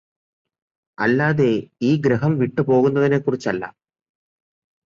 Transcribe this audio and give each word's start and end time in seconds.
അല്ലാതെ 0.97 1.49
ഈ 1.81 1.91
ഗ്രഹം 2.01 2.39
വിട്ടുപോകുന്നതിനെ 2.39 3.17
കുറിച്ചല്ല 3.17 3.63